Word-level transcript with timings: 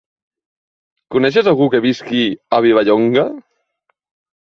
Coneixes 1.17 1.51
algú 1.53 1.69
que 1.75 1.83
visqui 1.85 2.25
a 2.59 2.65
Vilallonga? 2.69 3.31